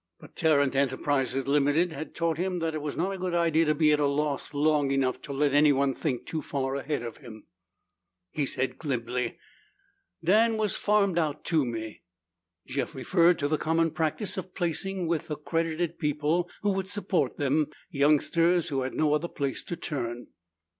But 0.19 0.35
Tarrant 0.35 0.75
Enterprises, 0.75 1.45
Ltd., 1.45 1.91
had 1.91 2.15
taught 2.15 2.39
him 2.39 2.57
that 2.57 2.73
it 2.73 2.81
was 2.81 2.97
not 2.97 3.13
a 3.13 3.19
good 3.19 3.35
idea 3.35 3.65
to 3.65 3.75
be 3.75 3.91
at 3.91 3.99
a 3.99 4.07
loss 4.07 4.51
long 4.51 4.89
enough 4.89 5.21
to 5.21 5.31
let 5.31 5.53
anyone 5.53 5.89
else 5.91 5.99
think 5.99 6.25
too 6.25 6.41
far 6.41 6.73
ahead 6.75 7.03
of 7.03 7.17
him. 7.17 7.45
He 8.31 8.47
said 8.47 8.79
glibly, 8.79 9.37
"Dan 10.23 10.57
was 10.57 10.75
farmed 10.75 11.19
out 11.19 11.43
to 11.45 11.63
me." 11.63 12.01
Jeff 12.65 12.95
referred 12.95 13.37
to 13.37 13.47
the 13.47 13.59
common 13.59 13.91
practice 13.91 14.37
of 14.37 14.55
placing 14.55 15.05
with 15.05 15.29
accredited 15.29 15.99
people 15.99 16.49
who 16.63 16.71
would 16.71 16.87
support 16.87 17.37
them, 17.37 17.67
youngsters 17.91 18.69
who 18.69 18.81
had 18.81 18.95
no 18.95 19.13
other 19.13 19.27
place 19.27 19.63
to 19.65 19.75
turn. 19.75 20.29